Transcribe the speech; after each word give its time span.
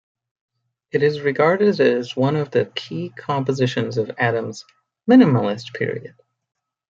It 0.89 1.03
is 1.03 1.21
regarded 1.21 1.79
as 1.79 2.15
one 2.15 2.35
of 2.35 2.49
the 2.49 2.65
key 2.73 3.09
compositions 3.09 3.99
of 3.99 4.09
Adams' 4.17 4.65
"minimalist" 5.07 5.75
period. 5.75 6.15